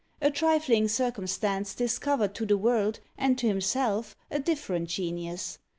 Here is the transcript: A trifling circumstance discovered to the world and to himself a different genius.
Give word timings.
A 0.19 0.31
trifling 0.31 0.87
circumstance 0.87 1.75
discovered 1.75 2.33
to 2.33 2.47
the 2.47 2.57
world 2.57 3.01
and 3.19 3.37
to 3.37 3.45
himself 3.47 4.15
a 4.31 4.39
different 4.39 4.89
genius. 4.89 5.59